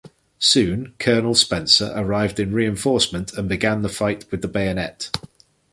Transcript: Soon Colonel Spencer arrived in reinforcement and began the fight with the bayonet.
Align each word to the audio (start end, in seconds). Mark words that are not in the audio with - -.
Soon 0.39 0.95
Colonel 0.97 1.35
Spencer 1.35 1.93
arrived 1.95 2.39
in 2.39 2.55
reinforcement 2.55 3.35
and 3.35 3.47
began 3.47 3.83
the 3.83 3.87
fight 3.87 4.25
with 4.31 4.41
the 4.41 4.47
bayonet. 4.47 5.11